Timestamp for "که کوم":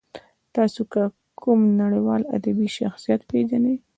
0.91-1.59